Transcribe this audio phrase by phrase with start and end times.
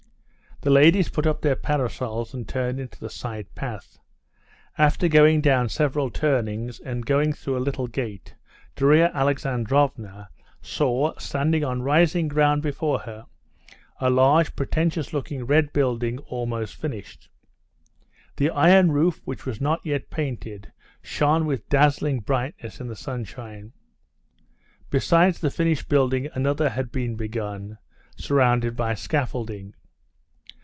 [0.63, 3.97] The ladies put up their parasols and turned into the side path.
[4.77, 8.35] After going down several turnings, and going through a little gate,
[8.75, 10.29] Darya Alexandrovna
[10.61, 13.25] saw standing on rising ground before her
[13.99, 17.27] a large pretentious looking red building, almost finished.
[18.37, 20.71] The iron roof, which was not yet painted,
[21.01, 23.73] shone with dazzling brightness in the sunshine.
[24.91, 27.79] Beside the finished building another had been begun,
[28.15, 29.73] surrounded by scaffolding.